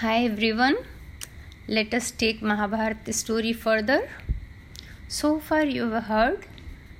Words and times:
Hi 0.00 0.24
everyone, 0.24 0.76
let 1.68 1.94
us 1.94 2.10
take 2.10 2.42
Mahabharata 2.42 3.12
story 3.12 3.52
further. 3.52 4.08
So 5.06 5.38
far, 5.38 5.64
you 5.64 5.88
have 5.88 6.04
heard 6.04 6.46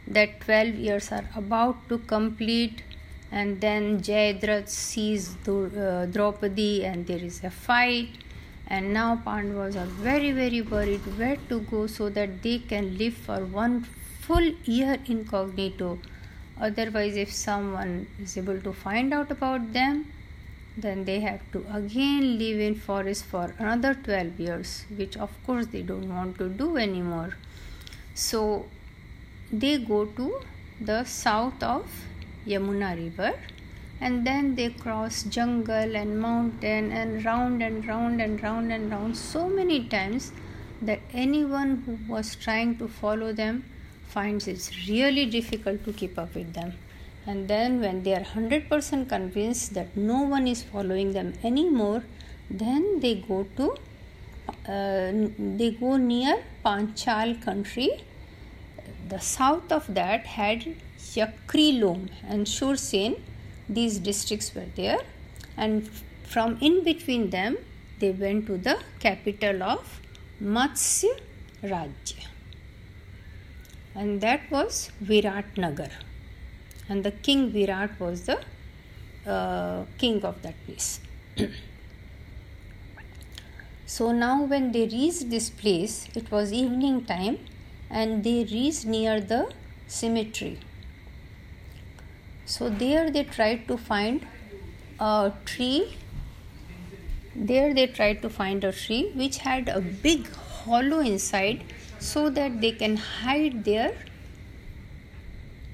that 0.06 0.38
12 0.42 0.76
years 0.76 1.10
are 1.10 1.24
about 1.34 1.88
to 1.88 1.98
complete, 1.98 2.84
and 3.32 3.60
then 3.60 4.00
Jayadratha 4.00 4.68
sees 4.68 5.36
uh, 5.48 6.06
Draupadi, 6.08 6.84
and 6.84 7.04
there 7.04 7.18
is 7.18 7.42
a 7.42 7.50
fight. 7.50 8.10
And 8.68 8.94
now 8.94 9.20
Pandavas 9.24 9.74
are 9.74 9.86
very, 9.86 10.30
very 10.30 10.62
worried 10.62 11.00
where 11.18 11.38
to 11.48 11.60
go 11.62 11.88
so 11.88 12.08
that 12.10 12.42
they 12.42 12.60
can 12.60 12.96
live 12.96 13.14
for 13.14 13.44
one 13.44 13.88
full 14.20 14.52
year 14.64 14.98
incognito. 15.06 15.98
Otherwise, 16.60 17.16
if 17.16 17.32
someone 17.32 18.06
is 18.22 18.36
able 18.36 18.60
to 18.60 18.72
find 18.72 19.12
out 19.12 19.32
about 19.32 19.72
them, 19.72 20.06
then 20.76 21.04
they 21.04 21.20
have 21.20 21.40
to 21.52 21.64
again 21.72 22.38
live 22.38 22.60
in 22.60 22.74
forest 22.74 23.24
for 23.24 23.54
another 23.58 23.94
12 23.94 24.40
years 24.40 24.84
which 24.96 25.16
of 25.16 25.30
course 25.46 25.66
they 25.66 25.82
don't 25.82 26.08
want 26.08 26.36
to 26.38 26.48
do 26.48 26.76
anymore. 26.76 27.36
So 28.14 28.66
they 29.52 29.78
go 29.78 30.06
to 30.06 30.40
the 30.80 31.04
south 31.04 31.62
of 31.62 31.86
yamuna 32.46 32.96
river 32.96 33.34
and 34.00 34.26
then 34.26 34.54
they 34.56 34.70
cross 34.70 35.22
jungle 35.22 35.96
and 35.96 36.20
mountain 36.20 36.90
and 36.90 37.24
round 37.24 37.62
and 37.62 37.86
round 37.86 38.20
and 38.20 38.42
round 38.42 38.72
and 38.72 38.90
round 38.90 39.16
so 39.16 39.48
many 39.48 39.84
times 39.84 40.32
that 40.82 41.00
anyone 41.12 41.82
who 41.86 41.98
was 42.12 42.34
trying 42.34 42.76
to 42.78 42.88
follow 42.88 43.32
them 43.32 43.64
finds 44.08 44.48
it's 44.48 44.88
really 44.88 45.26
difficult 45.26 45.84
to 45.84 45.92
keep 45.92 46.18
up 46.18 46.34
with 46.34 46.52
them 46.52 46.72
and 47.26 47.48
then 47.48 47.80
when 47.80 48.02
they 48.02 48.14
are 48.14 48.24
100% 48.24 49.08
convinced 49.08 49.74
that 49.74 49.96
no 49.96 50.22
one 50.22 50.46
is 50.46 50.62
following 50.62 51.12
them 51.12 51.32
anymore 51.42 52.02
then 52.50 53.00
they 53.00 53.14
go 53.14 53.46
to 53.56 53.74
uh, 54.68 55.12
they 55.38 55.76
go 55.78 55.96
near 55.96 56.42
panchal 56.64 57.40
country. 57.42 57.90
The 59.08 59.18
south 59.18 59.70
of 59.70 59.92
that 59.94 60.26
had 60.26 60.76
yakrilom 61.14 62.08
and 62.26 62.46
shursen 62.46 63.20
these 63.68 63.98
districts 63.98 64.54
were 64.54 64.66
there. 64.76 65.00
And 65.56 65.88
from 66.24 66.58
in 66.60 66.82
between 66.84 67.30
them 67.30 67.58
they 67.98 68.10
went 68.10 68.46
to 68.46 68.58
the 68.58 68.78
capital 69.00 69.62
of 69.62 70.00
matsya 70.42 71.20
rajya. 71.62 72.26
And 73.94 74.20
that 74.20 74.50
was 74.50 74.90
virat 75.00 75.56
nagar 75.56 75.90
and 76.88 77.04
the 77.04 77.10
king 77.10 77.50
Virat 77.50 77.98
was 77.98 78.26
the 78.26 78.40
uh, 79.26 79.84
king 79.98 80.24
of 80.24 80.40
that 80.42 80.54
place. 80.66 81.00
so 83.86 84.12
now, 84.12 84.42
when 84.42 84.72
they 84.72 84.86
reached 84.86 85.30
this 85.30 85.50
place, 85.50 86.08
it 86.14 86.30
was 86.30 86.52
evening 86.52 87.04
time, 87.04 87.38
and 87.90 88.22
they 88.24 88.44
reached 88.50 88.84
near 88.84 89.20
the 89.20 89.50
cemetery. 89.86 90.58
So 92.46 92.68
there 92.68 93.10
they 93.10 93.24
tried 93.24 93.66
to 93.68 93.78
find 93.78 94.26
a 95.00 95.32
tree. 95.44 95.96
There 97.34 97.72
they 97.74 97.86
tried 97.86 98.20
to 98.22 98.28
find 98.28 98.62
a 98.62 98.72
tree 98.72 99.10
which 99.14 99.38
had 99.38 99.68
a 99.68 99.80
big 99.80 100.28
hollow 100.32 101.00
inside 101.00 101.64
so 101.98 102.28
that 102.30 102.60
they 102.60 102.72
can 102.72 102.96
hide 102.96 103.64
their 103.64 103.94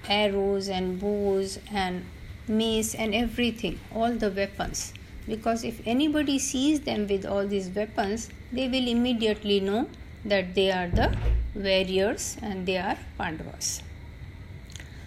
arrows 0.08 0.68
and 0.68 1.00
bows 1.00 1.58
and 1.72 2.04
mace 2.48 2.94
and 2.94 3.14
everything, 3.14 3.78
all 3.94 4.12
the 4.12 4.30
weapons. 4.30 4.92
Because 5.26 5.64
if 5.64 5.80
anybody 5.86 6.38
sees 6.38 6.80
them 6.80 7.06
with 7.06 7.24
all 7.24 7.46
these 7.46 7.68
weapons, 7.68 8.28
they 8.52 8.68
will 8.68 8.88
immediately 8.88 9.60
know 9.60 9.88
that 10.24 10.54
they 10.54 10.70
are 10.70 10.88
the 10.88 11.16
warriors 11.54 12.36
and 12.42 12.66
they 12.66 12.76
are 12.76 12.98
Pandavas. 13.18 13.82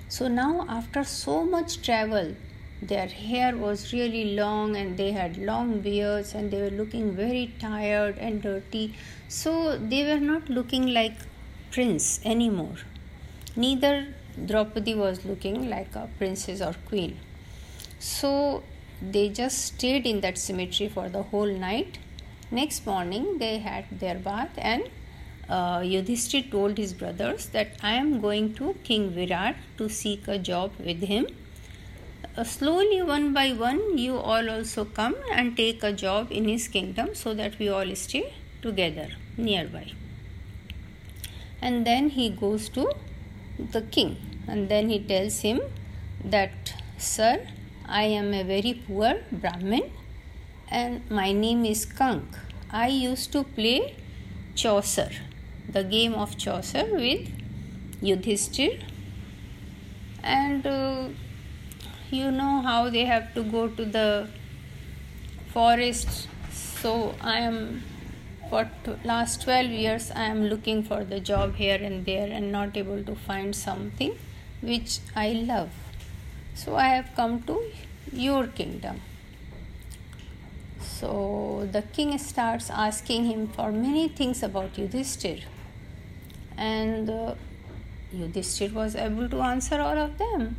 So 0.07 0.27
now, 0.27 0.65
after 0.69 1.03
so 1.03 1.43
much 1.43 1.81
travel, 1.81 2.35
their 2.81 3.07
hair 3.07 3.55
was 3.57 3.93
really 3.93 4.35
long 4.35 4.75
and 4.75 4.97
they 4.97 5.11
had 5.11 5.37
long 5.37 5.79
beards 5.79 6.33
and 6.33 6.51
they 6.51 6.61
were 6.61 6.69
looking 6.69 7.15
very 7.15 7.53
tired 7.59 8.17
and 8.17 8.41
dirty. 8.41 8.93
So 9.27 9.77
they 9.77 10.03
were 10.05 10.19
not 10.19 10.49
looking 10.49 10.87
like 10.93 11.15
prince 11.71 12.19
anymore. 12.25 12.75
Neither 13.55 14.07
Draupadi 14.45 14.95
was 14.95 15.25
looking 15.25 15.69
like 15.69 15.95
a 15.95 16.09
princess 16.17 16.61
or 16.61 16.75
queen. 16.87 17.19
So 17.99 18.63
they 19.01 19.29
just 19.29 19.65
stayed 19.65 20.05
in 20.05 20.21
that 20.21 20.37
cemetery 20.37 20.89
for 20.89 21.09
the 21.09 21.23
whole 21.23 21.45
night. 21.45 21.99
Next 22.51 22.85
morning, 22.85 23.37
they 23.37 23.59
had 23.59 23.85
their 23.99 24.15
bath, 24.15 24.51
and 24.57 24.83
uh, 25.49 25.79
Yudhishthir 25.79 26.49
told 26.51 26.77
his 26.77 26.93
brothers 26.93 27.47
that 27.47 27.71
I 27.81 27.93
am 27.93 28.21
going 28.21 28.53
to 28.55 28.75
King 28.83 29.11
Virat 29.11 29.55
to 29.77 29.89
seek 29.89 30.27
a 30.27 30.37
job 30.37 30.71
with 30.79 31.01
him. 31.01 31.27
Uh, 32.35 32.43
slowly, 32.43 33.01
one 33.01 33.33
by 33.33 33.51
one, 33.53 33.97
you 33.97 34.17
all 34.17 34.49
also 34.49 34.85
come 34.85 35.15
and 35.31 35.55
take 35.55 35.83
a 35.83 35.93
job 35.93 36.31
in 36.31 36.47
his 36.47 36.67
kingdom 36.67 37.13
so 37.13 37.33
that 37.33 37.59
we 37.59 37.69
all 37.69 37.95
stay 37.95 38.33
together 38.61 39.09
nearby. 39.37 39.91
And 41.61 41.85
then 41.85 42.09
he 42.09 42.29
goes 42.29 42.69
to 42.69 42.91
the 43.57 43.81
king. 43.81 44.17
And 44.47 44.69
then 44.69 44.89
he 44.89 44.99
tells 44.99 45.39
him 45.39 45.61
that 46.23 46.73
sir 46.97 47.45
i 47.87 48.03
am 48.03 48.33
a 48.33 48.43
very 48.43 48.73
poor 48.73 49.15
brahmin 49.31 49.91
and 50.69 51.01
my 51.09 51.31
name 51.33 51.65
is 51.65 51.85
kank. 51.85 52.23
I 52.71 52.87
used 52.87 53.31
to 53.33 53.43
play 53.43 53.95
chausar 54.55 55.11
the 55.69 55.83
game 55.83 56.13
of 56.13 56.37
chausar 56.37 56.85
with 56.91 57.29
yudhishthir. 58.01 58.81
And 60.23 60.65
uh, 60.65 61.09
you 62.09 62.31
know 62.31 62.61
how 62.61 62.89
they 62.89 63.05
have 63.05 63.33
to 63.35 63.43
go 63.43 63.67
to 63.67 63.85
the 63.85 64.27
forest 65.53 66.27
so 66.51 67.13
i 67.21 67.37
am 67.39 67.83
for 68.53 68.65
t- 68.85 68.95
last 69.09 69.43
12 69.43 69.71
years 69.83 70.11
i 70.23 70.25
am 70.31 70.41
looking 70.49 70.81
for 70.89 70.97
the 71.11 71.19
job 71.29 71.55
here 71.59 71.77
and 71.87 72.05
there 72.09 72.27
and 72.39 72.51
not 72.55 72.75
able 72.81 72.99
to 73.09 73.15
find 73.27 73.55
something 73.55 74.11
which 74.71 74.99
i 75.15 75.29
love. 75.51 75.71
So 76.61 76.75
i 76.75 76.87
have 76.87 77.09
come 77.15 77.41
to 77.47 77.55
your 78.11 78.47
kingdom. 78.47 79.01
So 80.89 81.67
the 81.71 81.81
king 81.81 82.17
starts 82.17 82.69
asking 82.69 83.25
him 83.25 83.47
for 83.47 83.71
many 83.71 84.07
things 84.07 84.43
about 84.43 84.75
yudhishthir. 84.81 85.43
And 86.57 87.09
uh, 87.09 87.35
yudhishthir 88.15 88.71
was 88.73 88.95
able 88.95 89.29
to 89.29 89.41
answer 89.41 89.81
all 89.81 89.97
of 89.97 90.17
them. 90.17 90.57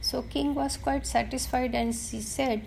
So 0.00 0.22
king 0.22 0.54
was 0.54 0.76
quite 0.76 1.06
satisfied 1.06 1.74
and 1.74 1.92
he 1.92 2.20
said 2.20 2.66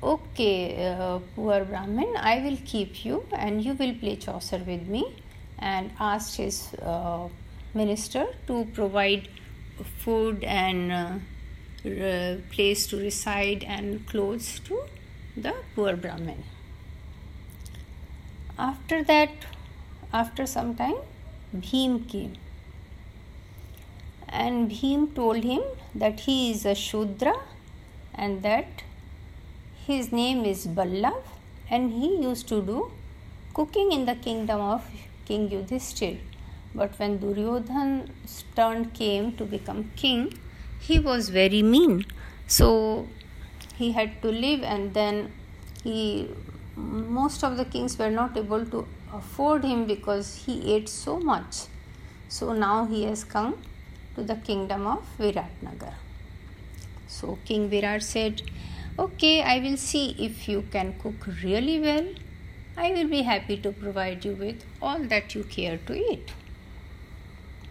Okay, 0.00 0.86
uh, 0.86 1.18
poor 1.34 1.64
Brahmin, 1.64 2.14
I 2.16 2.40
will 2.40 2.58
keep 2.64 3.04
you 3.04 3.24
and 3.32 3.64
you 3.64 3.72
will 3.72 3.94
play 3.94 4.14
Chausar 4.14 4.64
with 4.64 4.86
me. 4.86 5.16
And 5.58 5.90
asked 5.98 6.36
his 6.36 6.72
uh, 6.74 7.26
minister 7.74 8.26
to 8.46 8.64
provide 8.74 9.28
food 9.98 10.44
and 10.44 10.92
uh, 10.92 12.36
place 12.52 12.86
to 12.86 12.96
reside 12.96 13.64
and 13.64 14.06
clothes 14.06 14.60
to 14.66 14.84
the 15.36 15.54
poor 15.74 15.96
Brahmin. 15.96 16.44
After 18.56 19.02
that, 19.02 19.30
after 20.12 20.46
some 20.46 20.76
time, 20.76 20.98
Bhim 21.56 22.08
came. 22.08 22.34
And 24.28 24.70
Bhim 24.70 25.12
told 25.12 25.42
him 25.42 25.62
that 25.92 26.20
he 26.20 26.52
is 26.52 26.64
a 26.64 26.76
Shudra 26.76 27.34
and 28.14 28.42
that 28.42 28.84
his 29.88 30.12
name 30.12 30.44
is 30.44 30.66
Ballav 30.66 31.22
and 31.70 31.90
he 31.90 32.08
used 32.22 32.46
to 32.48 32.60
do 32.60 32.90
cooking 33.54 33.90
in 33.90 34.04
the 34.04 34.14
kingdom 34.16 34.60
of 34.60 34.84
King 35.24 35.48
Yudhishthir. 35.48 36.18
But 36.74 36.98
when 36.98 37.16
Duryodhan's 37.18 38.44
turn 38.54 38.90
came 38.90 39.32
to 39.38 39.44
become 39.44 39.90
king, 39.96 40.34
he 40.78 40.98
was 40.98 41.30
very 41.30 41.62
mean. 41.62 42.04
So 42.46 43.08
he 43.76 43.92
had 43.92 44.20
to 44.20 44.28
leave 44.28 44.62
and 44.62 44.92
then 44.92 45.32
he 45.82 46.28
most 46.76 47.42
of 47.42 47.56
the 47.56 47.64
kings 47.64 47.98
were 47.98 48.10
not 48.10 48.36
able 48.36 48.66
to 48.66 48.86
afford 49.12 49.64
him 49.64 49.86
because 49.86 50.34
he 50.44 50.74
ate 50.74 50.88
so 50.88 51.18
much. 51.18 51.62
So 52.28 52.52
now 52.52 52.84
he 52.84 53.04
has 53.04 53.24
come 53.24 53.56
to 54.16 54.22
the 54.22 54.36
kingdom 54.36 54.86
of 54.86 55.02
Viratnagar. 55.18 55.94
So 57.06 57.38
King 57.46 57.70
Virat 57.70 58.02
said, 58.02 58.42
Okay, 58.98 59.42
I 59.42 59.60
will 59.60 59.76
see 59.76 60.16
if 60.18 60.48
you 60.48 60.62
can 60.72 60.94
cook 61.00 61.26
really 61.44 61.78
well. 61.80 62.06
I 62.76 62.90
will 62.92 63.08
be 63.08 63.22
happy 63.22 63.56
to 63.58 63.70
provide 63.70 64.24
you 64.24 64.32
with 64.32 64.64
all 64.82 64.98
that 64.98 65.34
you 65.36 65.44
care 65.44 65.78
to 65.86 65.94
eat. 65.94 66.32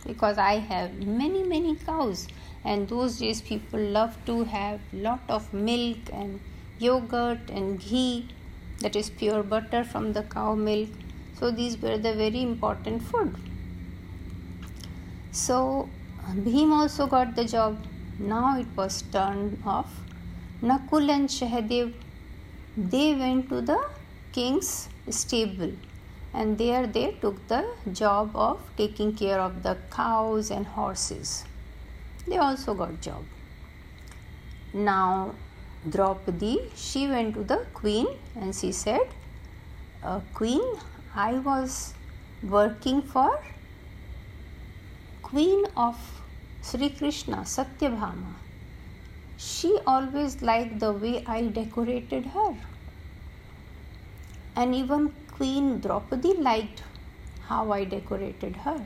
Because 0.05 0.37
I 0.37 0.53
have 0.59 0.93
many, 1.05 1.43
many 1.43 1.75
cows, 1.75 2.27
and 2.63 2.87
those 2.87 3.19
days 3.19 3.41
people 3.41 3.79
love 3.79 4.17
to 4.25 4.45
have 4.45 4.79
lot 4.93 5.19
of 5.27 5.53
milk 5.53 5.97
and 6.13 6.39
yogurt 6.79 7.49
and 7.49 7.79
ghee. 7.79 8.29
that 8.81 8.95
is 8.95 9.09
pure 9.19 9.43
butter 9.51 9.83
from 9.91 10.13
the 10.15 10.21
cow 10.31 10.49
milk 10.55 10.89
so 11.39 11.49
these 11.59 11.77
were 11.83 11.97
the 11.97 12.13
very 12.19 12.41
important 12.47 13.01
food 13.11 13.37
so 15.43 15.55
bhim 16.47 16.75
also 16.79 17.07
got 17.13 17.31
the 17.39 17.45
job 17.53 17.87
now 18.33 18.51
it 18.65 18.75
was 18.81 18.99
turned 19.15 19.57
of 19.77 19.95
nakul 20.61 21.09
and 21.09 21.29
sahadev 21.29 21.93
they 22.75 23.13
went 23.13 23.47
to 23.49 23.61
the 23.61 23.77
king's 24.31 24.89
stable 25.09 25.71
and 26.33 26.57
there 26.57 26.87
they 26.87 27.11
took 27.21 27.47
the 27.47 27.63
job 27.91 28.35
of 28.35 28.59
taking 28.75 29.13
care 29.13 29.39
of 29.39 29.61
the 29.63 29.77
cows 29.91 30.51
and 30.51 30.65
horses. 30.65 31.45
They 32.27 32.37
also 32.37 32.73
got 32.73 33.01
job. 33.01 33.23
Now 34.73 35.33
Draupadi 35.89 36.71
she 36.75 37.07
went 37.07 37.35
to 37.35 37.43
the 37.43 37.65
queen 37.73 38.07
and 38.35 38.53
she 38.53 38.71
said 38.71 39.07
uh, 40.03 40.19
queen 40.33 40.61
I 41.15 41.33
was 41.33 41.93
working 42.43 43.01
for 43.01 43.39
queen 45.21 45.65
of 45.75 45.95
Sri 46.61 46.89
Krishna 46.89 47.37
Satyabhama 47.37 48.46
she 49.37 49.77
always 49.85 50.41
liked 50.41 50.79
the 50.79 50.91
way 50.91 51.23
I 51.25 51.43
decorated 51.43 52.25
her 52.25 52.55
and 54.55 54.73
even 54.73 55.13
Queen 55.31 55.79
Draupadi 55.79 56.33
liked 56.33 56.81
how 57.47 57.71
I 57.71 57.83
decorated 57.83 58.55
her. 58.55 58.81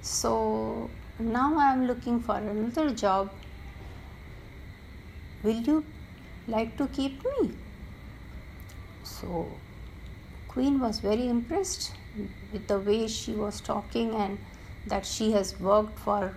So 0.00 0.88
now 1.18 1.58
I 1.58 1.72
am 1.72 1.86
looking 1.88 2.20
for 2.20 2.36
another 2.36 2.90
job. 2.90 3.30
Will 5.42 5.60
you 5.70 5.84
like 6.46 6.76
to 6.78 6.86
keep 6.86 7.24
me? 7.24 7.50
So 9.02 9.48
Queen 10.48 10.78
was 10.78 11.00
very 11.00 11.28
impressed 11.28 11.92
with 12.52 12.68
the 12.68 12.78
way 12.78 13.08
she 13.08 13.32
was 13.32 13.60
talking 13.60 14.14
and 14.14 14.38
that 14.86 15.04
she 15.04 15.32
has 15.32 15.58
worked 15.58 15.98
for 15.98 16.34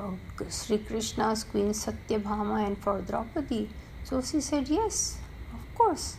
Oh, 0.00 0.18
Sri 0.48 0.78
Krishna's 0.78 1.44
Queen 1.44 1.70
Satyabhama 1.70 2.66
and 2.66 2.78
for 2.78 3.00
Draupadi. 3.00 3.68
So 4.04 4.20
she 4.22 4.40
said, 4.40 4.68
Yes, 4.68 5.18
of 5.52 5.74
course, 5.76 6.16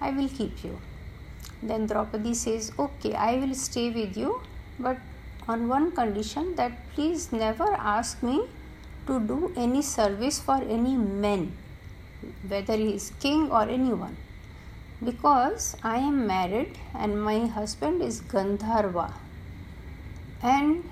I 0.00 0.10
will 0.10 0.28
keep 0.28 0.64
you. 0.64 0.78
Then 1.62 1.86
Draupadi 1.86 2.34
says, 2.34 2.72
Okay, 2.78 3.14
I 3.14 3.36
will 3.36 3.54
stay 3.54 3.90
with 3.90 4.16
you, 4.16 4.40
but 4.78 4.98
on 5.48 5.68
one 5.68 5.92
condition 5.92 6.54
that 6.56 6.72
please 6.94 7.32
never 7.32 7.72
ask 7.72 8.22
me 8.22 8.46
to 9.06 9.20
do 9.20 9.52
any 9.56 9.82
service 9.82 10.40
for 10.40 10.56
any 10.56 10.96
men, 10.96 11.52
whether 12.48 12.76
he 12.76 12.94
is 12.94 13.12
king 13.20 13.50
or 13.50 13.62
anyone. 13.62 14.16
Because 15.04 15.76
I 15.82 15.98
am 15.98 16.26
married 16.26 16.78
and 16.94 17.22
my 17.22 17.46
husband 17.46 18.02
is 18.02 18.20
Gandharva. 18.22 19.12
And 20.42 20.84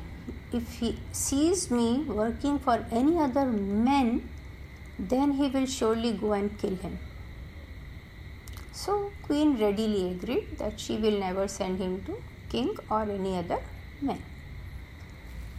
if 0.52 0.75
he 0.81 0.99
sees 1.12 1.70
me 1.70 2.04
working 2.06 2.58
for 2.58 2.84
any 2.90 3.19
other 3.19 3.44
men, 3.46 4.28
then 4.99 5.32
he 5.32 5.49
will 5.49 5.66
surely 5.66 6.12
go 6.12 6.32
and 6.32 6.58
kill 6.58 6.76
him. 6.76 6.99
So 8.72 9.12
queen 9.22 9.58
readily 9.58 10.10
agreed 10.10 10.58
that 10.58 10.78
she 10.78 10.96
will 10.96 11.19
never 11.19 11.46
send 11.49 11.78
him 11.78 12.02
to 12.04 12.22
king 12.49 12.75
or 12.90 13.02
any 13.02 13.37
other 13.38 13.60
man. 14.00 14.22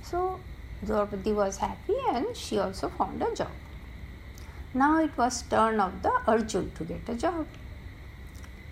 So 0.04 0.40
Draupadi 0.86 1.32
was 1.32 1.58
happy 1.58 1.96
and 2.10 2.36
she 2.36 2.60
also 2.60 2.90
found 2.90 3.22
a 3.22 3.34
job. 3.34 3.52
Now 4.74 5.00
it 5.04 5.16
was 5.18 5.44
turn 5.44 5.80
of 5.80 6.02
the 6.02 6.12
Arjun 6.28 6.72
to 6.76 6.84
get 6.84 7.08
a 7.08 7.16
job. 7.16 7.46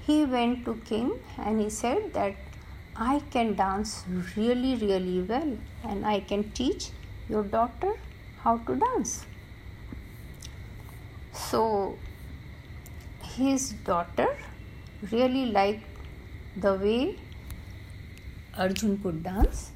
He 0.01 0.25
went 0.25 0.65
to 0.65 0.75
king 0.85 1.19
and 1.38 1.59
he 1.62 1.69
said 1.69 2.13
that 2.13 2.35
I 2.95 3.21
can 3.31 3.55
dance 3.55 4.03
really 4.35 4.75
really 4.75 5.21
well 5.21 5.57
and 5.83 6.05
I 6.05 6.19
can 6.19 6.51
teach 6.51 6.89
your 7.29 7.43
daughter 7.43 7.93
how 8.43 8.57
to 8.57 8.75
dance. 8.75 9.25
So 11.33 11.97
his 13.23 13.71
daughter 13.85 14.27
really 15.11 15.45
liked 15.45 15.85
the 16.57 16.75
way 16.75 17.17
Arjun 18.57 18.97
could 19.01 19.23
dance 19.23 19.71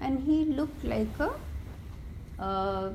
and 0.00 0.22
he 0.22 0.44
looked 0.46 0.82
like 0.84 1.08
a 2.38 2.92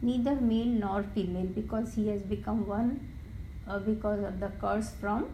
neither 0.00 0.36
male 0.36 0.66
nor 0.66 1.02
female 1.02 1.46
because 1.46 1.94
he 1.94 2.08
has 2.08 2.22
become 2.22 2.66
one 2.66 3.00
uh, 3.66 3.78
because 3.80 4.22
of 4.22 4.38
the 4.38 4.48
curse 4.60 4.92
from 5.00 5.26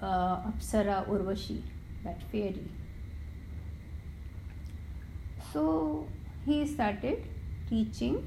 uh, 0.00 0.36
Apsara 0.50 1.06
Urvashi, 1.08 1.62
that 2.04 2.22
fairy. 2.30 2.68
So 5.52 6.06
he 6.44 6.66
started 6.66 7.22
teaching 7.68 8.24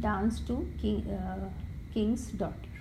dance 0.00 0.40
to 0.40 0.68
king, 0.80 1.06
uh, 1.10 1.48
king's 1.92 2.26
daughter. 2.32 2.74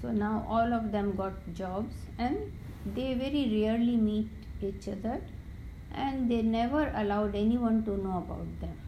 So 0.00 0.12
now 0.12 0.46
all 0.48 0.72
of 0.72 0.92
them 0.92 1.16
got 1.16 1.32
jobs 1.54 1.94
and 2.18 2.52
they 2.94 3.14
very 3.14 3.62
rarely 3.62 3.96
meet 3.96 4.28
each 4.62 4.88
other 4.88 5.20
and 5.92 6.30
they 6.30 6.42
never 6.42 6.92
allowed 6.94 7.34
anyone 7.34 7.84
to 7.84 7.96
know 7.96 8.18
about 8.18 8.60
them. 8.60 8.85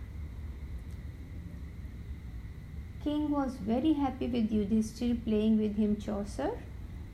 King 3.08 3.30
was 3.30 3.54
very 3.66 3.94
happy 3.94 4.26
with 4.26 4.50
Yudhishthir 4.52 5.12
playing 5.24 5.58
with 5.58 5.76
him 5.76 5.96
Chausar. 5.96 6.50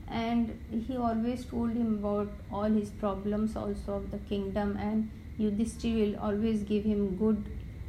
And 0.09 0.83
he 0.87 0.97
always 0.97 1.45
told 1.45 1.71
him 1.71 1.93
about 1.99 2.33
all 2.51 2.69
his 2.79 2.89
problems 3.03 3.55
also 3.55 3.93
of 3.93 4.11
the 4.11 4.17
kingdom. 4.31 4.75
And 4.77 5.09
Yudhishthir 5.39 5.93
will 6.01 6.19
always 6.19 6.63
give 6.63 6.83
him 6.83 7.15
good 7.15 7.41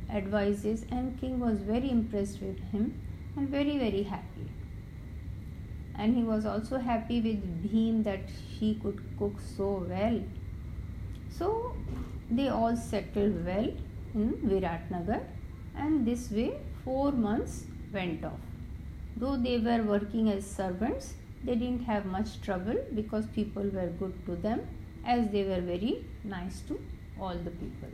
advices. 0.08 0.86
And 0.92 1.20
king 1.20 1.40
was 1.40 1.58
very 1.72 1.90
impressed 1.90 2.40
with 2.40 2.62
him 2.70 2.94
and 3.36 3.48
very 3.48 3.76
very 3.76 4.04
happy. 4.04 4.48
And 5.98 6.16
he 6.16 6.22
was 6.22 6.46
also 6.46 6.78
happy 6.78 7.20
with 7.20 7.44
Bhim 7.68 8.04
that 8.04 8.34
he 8.60 8.74
could 8.84 9.04
cook 9.18 9.40
so 9.58 9.84
well. 9.90 10.20
So 11.28 11.74
they 12.30 12.50
all 12.50 12.76
settled 12.76 13.44
well 13.44 13.72
in 14.14 14.34
Viratnagar 14.44 15.24
and 15.74 16.06
this 16.06 16.30
way 16.30 16.52
4 16.84 17.10
months 17.10 17.64
went 17.92 18.24
off. 18.24 18.40
Though 19.16 19.36
they 19.36 19.58
were 19.58 19.82
working 19.82 20.30
as 20.30 20.44
servants 20.46 21.14
they 21.44 21.54
didn't 21.54 21.84
have 21.84 22.06
much 22.06 22.40
trouble 22.40 22.76
because 22.94 23.26
people 23.26 23.62
were 23.62 23.86
good 23.98 24.14
to 24.26 24.36
them 24.36 24.66
as 25.04 25.28
they 25.30 25.44
were 25.44 25.60
very 25.60 26.04
nice 26.24 26.60
to 26.68 26.80
all 27.20 27.34
the 27.34 27.50
people. 27.50 27.88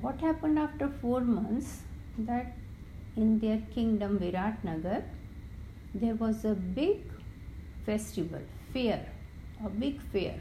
What 0.00 0.20
happened 0.20 0.58
after 0.58 0.88
four 1.00 1.20
months? 1.20 1.82
That 2.18 2.54
in 3.16 3.38
their 3.38 3.62
kingdom 3.74 4.18
Viratnagar 4.18 5.04
there 5.94 6.14
was 6.14 6.44
a 6.44 6.54
big 6.54 7.00
festival, 7.86 8.40
fair, 8.72 9.06
a 9.64 9.68
big 9.68 10.00
fair. 10.12 10.38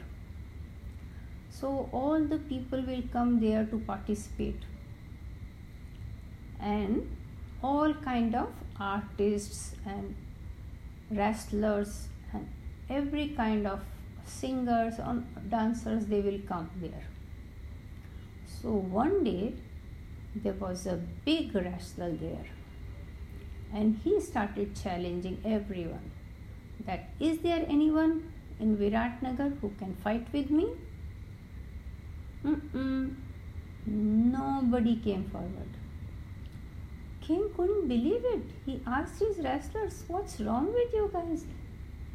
So 1.49 1.89
all 1.93 2.19
the 2.19 2.37
people 2.37 2.81
will 2.81 3.03
come 3.13 3.39
there 3.39 3.65
to 3.65 3.79
participate 3.79 4.61
and 6.65 7.17
all 7.63 7.93
kind 8.05 8.35
of 8.43 8.49
artists 8.79 9.75
and 9.85 10.15
wrestlers 11.19 11.93
and 12.33 12.47
every 12.99 13.27
kind 13.41 13.67
of 13.73 13.79
singers 14.25 14.99
and 14.99 15.49
dancers 15.49 16.07
they 16.13 16.21
will 16.27 16.41
come 16.49 16.69
there 16.81 17.05
so 18.57 18.73
one 18.99 19.23
day 19.23 19.53
there 20.43 20.59
was 20.65 20.85
a 20.93 20.97
big 21.29 21.55
wrestler 21.55 22.11
there 22.25 22.47
and 23.73 23.99
he 24.03 24.19
started 24.29 24.75
challenging 24.83 25.37
everyone 25.57 26.11
that 26.85 27.09
is 27.19 27.39
there 27.39 27.65
anyone 27.67 28.15
in 28.59 28.77
Viratnagar 28.77 29.57
who 29.59 29.71
can 29.79 29.95
fight 30.03 30.27
with 30.31 30.49
me? 30.49 30.69
Mm-mm. 32.43 33.15
Nobody 33.85 34.95
came 34.97 35.29
forward. 35.29 35.69
King 37.27 37.49
couldn't 37.55 37.87
believe 37.87 38.23
it. 38.23 38.43
He 38.65 38.81
asked 38.85 39.19
his 39.19 39.37
wrestlers, 39.39 40.03
What's 40.07 40.39
wrong 40.39 40.71
with 40.71 40.93
you 40.93 41.09
guys? 41.11 41.45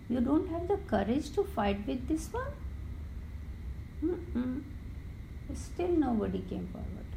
You 0.09 0.21
don't 0.21 0.49
have 0.49 0.69
the 0.69 0.77
courage 0.89 1.31
to 1.35 1.45
fight 1.45 1.87
with 1.87 2.07
this 2.07 2.33
one? 2.33 2.53
Mm-mm. 4.05 4.63
Still 5.55 5.89
nobody 5.89 6.41
came 6.49 6.69
forward. 6.69 7.11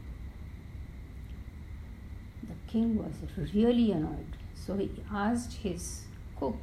The 2.48 2.72
king 2.72 2.98
was 2.98 3.14
really 3.54 3.92
annoyed, 3.92 4.38
so 4.56 4.76
he 4.76 4.90
asked 5.12 5.54
his 5.54 6.06
cook, 6.40 6.58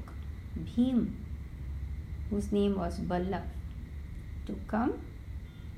Bhim, 0.59 1.13
whose 2.29 2.51
name 2.51 2.77
was 2.77 2.99
Ballav, 2.99 3.45
to 4.47 4.59
come. 4.67 5.01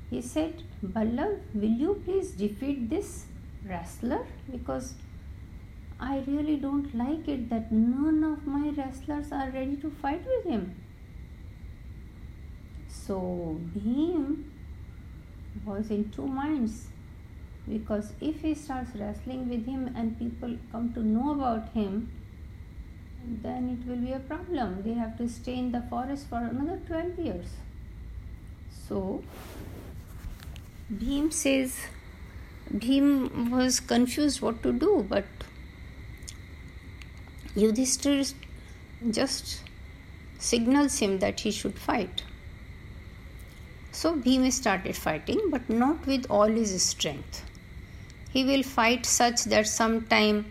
He 0.09 0.23
said, 0.23 0.63
Ballav, 0.83 1.41
will 1.55 1.77
you 1.85 2.03
please 2.05 2.31
defeat 2.33 2.89
this 2.89 3.27
wrestler? 3.67 4.27
Because 4.51 4.95
I 6.03 6.23
really 6.27 6.57
don't 6.57 6.95
like 6.99 7.29
it 7.29 7.49
that 7.51 7.71
none 7.71 8.25
of 8.25 8.47
my 8.47 8.71
wrestlers 8.77 9.31
are 9.31 9.51
ready 9.51 9.77
to 9.77 9.91
fight 10.03 10.25
with 10.27 10.45
him. 10.45 10.75
So 12.89 13.61
Bhim 13.77 14.45
was 15.65 15.91
in 15.91 16.11
two 16.11 16.27
minds 16.27 16.89
because 17.69 18.13
if 18.21 18.41
he 18.41 18.55
starts 18.55 18.97
wrestling 18.97 19.49
with 19.49 19.65
him 19.67 19.93
and 19.95 20.19
people 20.19 20.57
come 20.73 20.93
to 20.95 21.05
know 21.05 21.33
about 21.33 21.69
him, 21.69 22.11
then 23.25 23.69
it 23.75 23.89
will 23.89 24.05
be 24.05 24.13
a 24.13 24.19
problem. 24.19 24.83
They 24.83 24.95
have 24.95 25.17
to 25.19 25.29
stay 25.29 25.55
in 25.55 25.71
the 25.71 25.83
forest 25.83 26.27
for 26.29 26.39
another 26.39 26.81
12 26.89 27.19
years. 27.21 27.47
So, 28.89 29.23
Bhim 30.93 31.33
says, 31.33 31.77
Bhim 32.75 33.51
was 33.51 33.79
confused 33.79 34.43
what 34.43 34.63
to 34.65 34.73
do, 34.73 35.07
but 35.09 35.25
Yudhishthir 37.55 38.33
just 39.11 39.61
signals 40.39 40.99
him 40.99 41.19
that 41.19 41.41
he 41.41 41.51
should 41.51 41.79
fight. 41.79 42.23
So 43.93 44.17
Bhima 44.17 44.51
started 44.51 44.97
fighting, 44.97 45.51
but 45.51 45.69
not 45.69 46.07
with 46.07 46.27
all 46.31 46.47
his 46.47 46.83
strength. 46.83 47.45
He 48.31 48.45
will 48.45 48.63
fight 48.63 49.05
such 49.05 49.45
that 49.45 49.67
sometime 49.67 50.47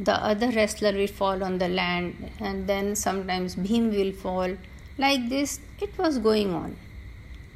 the 0.00 0.14
other 0.14 0.50
wrestler 0.50 0.92
will 0.92 1.06
fall 1.06 1.44
on 1.44 1.58
the 1.58 1.68
land, 1.68 2.30
and 2.40 2.66
then 2.66 2.96
sometimes 2.96 3.54
Bhim 3.54 3.92
will 3.92 4.12
fall. 4.12 4.56
Like 4.98 5.28
this, 5.28 5.60
it 5.80 5.96
was 5.96 6.18
going 6.18 6.52
on. 6.52 6.76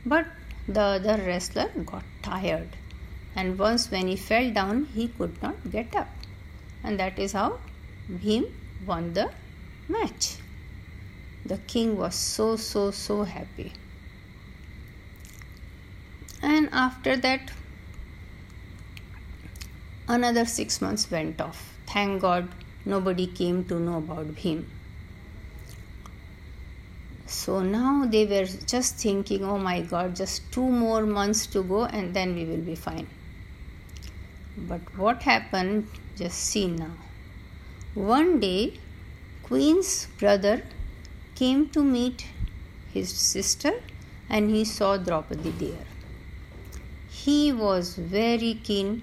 But 0.07 0.27
the 0.69 0.81
other 0.81 1.17
wrestler 1.27 1.69
got 1.85 2.05
tired, 2.23 2.69
and 3.35 3.59
once 3.59 3.91
when 3.91 4.07
he 4.07 4.17
fell 4.17 4.53
down, 4.53 4.85
he 4.95 5.09
could 5.09 5.43
not 5.43 5.57
get 5.73 5.97
up. 5.97 6.09
And 6.85 7.01
that 7.01 7.19
is 7.19 7.33
how 7.33 7.59
Bhim 8.09 8.53
won 8.87 9.13
the 9.13 9.31
match. 9.89 10.37
The 11.47 11.59
king 11.59 11.97
was 11.97 12.15
so, 12.15 12.57
so, 12.57 12.91
so 12.91 13.25
happy. 13.25 13.73
And 16.43 16.69
after 16.73 17.17
that, 17.17 17.51
another 20.09 20.45
six 20.45 20.81
months 20.81 21.11
went 21.11 21.41
off. 21.41 21.77
Thank 21.87 22.23
God 22.23 22.49
nobody 22.85 23.27
came 23.27 23.65
to 23.67 23.79
know 23.79 23.99
about 23.99 24.35
Bhim. 24.35 24.65
So 27.27 27.63
now 27.63 28.05
they 28.07 28.27
were 28.27 28.45
just 28.45 28.97
thinking, 28.97 29.45
oh 29.45 29.59
my 29.59 29.81
God, 29.81 30.15
just 30.17 30.53
two 30.53 30.69
more 30.69 31.05
months 31.05 31.47
to 31.49 31.63
go 31.63 31.85
and 31.85 32.15
then 32.15 32.35
we 32.35 32.45
will 32.45 32.65
be 32.73 32.75
fine. 32.75 33.07
But 34.57 34.81
what 34.97 35.23
happened, 35.23 35.89
just 36.17 36.39
see 36.39 36.69
now. 36.69 36.93
One 37.95 38.41
day, 38.41 38.75
Queen's 39.43 40.07
brother 40.19 40.63
came 41.35 41.69
to 41.71 41.83
meet 41.83 42.27
his 42.93 43.11
sister 43.11 43.73
and 44.29 44.51
he 44.51 44.65
saw 44.65 44.97
Draupadi 44.97 45.51
there 45.51 45.87
he 47.25 47.53
was 47.53 47.95
very 47.97 48.55
keen 48.69 49.03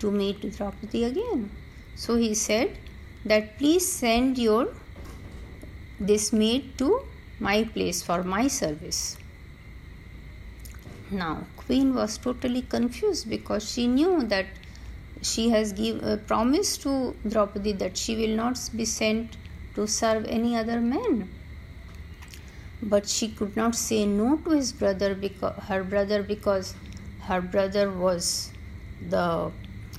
to 0.00 0.10
meet 0.10 0.40
Draupadi 0.56 1.04
again. 1.04 1.50
So 1.94 2.16
he 2.16 2.34
said 2.34 2.76
that 3.24 3.56
please 3.58 3.90
send 3.90 4.38
your 4.38 4.68
this 5.98 6.32
maid 6.32 6.76
to 6.78 7.00
my 7.40 7.64
place 7.64 8.02
for 8.02 8.22
my 8.22 8.46
service. 8.48 9.16
Now 11.10 11.46
Queen 11.56 11.94
was 11.94 12.18
totally 12.18 12.62
confused 12.62 13.30
because 13.30 13.70
she 13.72 13.86
knew 13.86 14.22
that 14.34 14.46
she 15.22 15.50
has 15.50 15.72
give 15.72 16.02
a 16.02 16.16
promise 16.16 16.76
to 16.78 17.14
Draupadi 17.26 17.72
that 17.72 17.96
she 17.96 18.16
will 18.16 18.36
not 18.36 18.58
be 18.76 18.84
sent 18.84 19.36
to 19.74 19.86
serve 19.86 20.24
any 20.26 20.56
other 20.56 20.80
man. 20.80 21.28
But 22.82 23.08
she 23.08 23.28
could 23.28 23.56
not 23.56 23.74
say 23.74 24.06
no 24.06 24.36
to 24.36 24.50
his 24.50 24.72
brother 24.72 25.14
because 25.14 25.56
her 25.64 25.82
brother 25.82 26.22
because 26.22 26.74
her 27.22 27.40
brother 27.40 27.90
was 27.90 28.52
the 29.08 29.50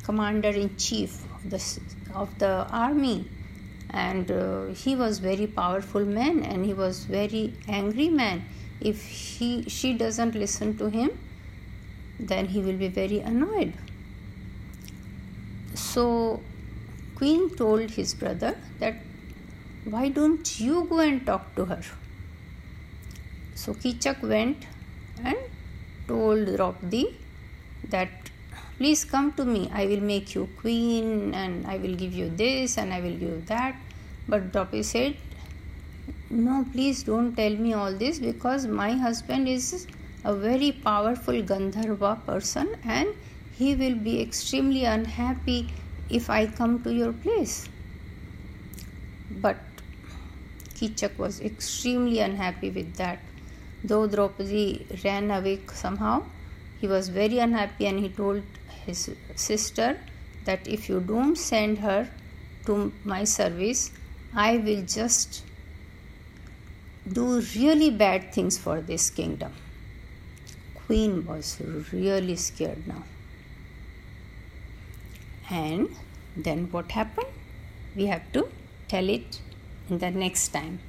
commander 0.03 0.49
in 0.49 0.75
chief 0.77 1.23
of 1.35 1.49
the, 1.49 1.79
of 2.13 2.39
the 2.39 2.67
army. 2.71 3.27
And 3.89 4.31
uh, 4.31 4.65
he 4.67 4.95
was 4.95 5.19
very 5.19 5.47
powerful 5.47 6.05
man 6.05 6.43
and 6.43 6.65
he 6.65 6.73
was 6.73 7.05
very 7.05 7.53
angry 7.67 8.09
man. 8.09 8.45
If 8.79 9.05
he 9.05 9.63
she 9.67 9.93
doesn't 9.93 10.35
listen 10.35 10.77
to 10.77 10.89
him 10.89 11.11
then 12.19 12.45
he 12.47 12.61
will 12.61 12.77
be 12.77 12.87
very 12.87 13.19
annoyed 13.19 13.73
so 15.93 16.41
queen 17.15 17.49
told 17.61 17.91
his 17.91 18.13
brother 18.13 18.55
that 18.79 18.95
why 19.85 20.09
don't 20.09 20.59
you 20.59 20.85
go 20.89 20.99
and 20.99 21.25
talk 21.25 21.55
to 21.55 21.65
her? 21.65 21.81
So 23.55 23.73
kichak 23.73 24.21
went 24.21 24.65
and 25.23 25.37
told 26.07 26.45
Draupadi 26.55 27.17
that 27.89 28.09
please 28.77 29.03
come 29.05 29.31
to 29.33 29.45
me. 29.45 29.69
I 29.73 29.85
will 29.85 30.01
make 30.01 30.35
you 30.35 30.47
queen 30.59 31.33
and 31.33 31.65
i 31.67 31.77
will 31.77 31.95
give 31.95 32.13
you 32.13 32.29
this 32.29 32.77
and 32.77 32.93
i 32.93 33.01
will 33.01 33.17
give 33.23 33.33
you 33.33 33.43
that. 33.47 33.75
But 34.27 34.51
Draupadi 34.51 34.83
said 34.83 35.17
no 36.29 36.65
please 36.71 37.03
don't 37.03 37.35
tell 37.35 37.55
me 37.55 37.73
all 37.73 37.91
this 37.91 38.19
because 38.19 38.67
my 38.67 38.91
husband 38.91 39.47
is 39.47 39.87
a 40.23 40.33
very 40.33 40.71
powerful 40.71 41.41
gandharva 41.51 42.13
person 42.25 42.75
and 42.83 43.09
he 43.59 43.75
will 43.75 43.95
be 44.09 44.15
extremely 44.21 44.83
unhappy 44.97 45.59
if 46.09 46.29
i 46.29 46.45
come 46.59 46.77
to 46.83 46.93
your 47.01 47.13
place 47.25 47.57
but 49.47 49.57
Kichak 50.75 51.17
was 51.17 51.41
extremely 51.41 52.19
unhappy 52.19 52.69
with 52.69 52.95
that 52.95 53.19
Though 53.83 54.07
Draupadi 54.07 54.85
ran 55.05 55.31
away 55.31 55.61
somehow, 55.73 56.23
he 56.81 56.87
was 56.87 57.09
very 57.09 57.39
unhappy 57.39 57.85
and 57.87 57.99
he 57.99 58.09
told 58.09 58.43
his 58.85 59.09
sister 59.35 59.97
that 60.43 60.67
if 60.67 60.89
you 60.89 60.99
don't 60.99 61.37
send 61.37 61.79
her 61.79 62.09
to 62.65 62.91
my 63.05 63.23
service, 63.23 63.91
I 64.35 64.57
will 64.57 64.81
just 64.81 65.43
do 67.11 67.41
really 67.55 67.89
bad 67.89 68.33
things 68.33 68.57
for 68.57 68.81
this 68.81 69.09
kingdom. 69.09 69.53
Queen 70.85 71.25
was 71.25 71.61
really 71.93 72.35
scared 72.35 72.85
now. 72.85 73.03
And 75.49 75.89
then 76.35 76.67
what 76.71 76.91
happened? 76.91 77.27
We 77.95 78.05
have 78.05 78.31
to 78.33 78.49
tell 78.87 79.09
it 79.09 79.41
in 79.89 79.97
the 79.99 80.11
next 80.11 80.49
time. 80.49 80.79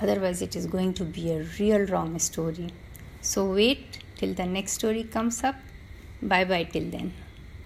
Otherwise 0.00 0.42
it 0.42 0.56
is 0.56 0.66
going 0.66 0.94
to 0.94 1.04
be 1.04 1.30
a 1.32 1.44
real 1.58 1.86
wrong 1.86 2.18
story. 2.18 2.70
So 3.20 3.44
wait 3.44 3.98
till 4.16 4.34
the 4.34 4.46
next 4.46 4.72
story 4.72 5.04
comes 5.04 5.44
up. 5.44 5.56
Bye 6.22 6.44
bye 6.44 6.64
till 6.64 6.90
then 6.90 7.12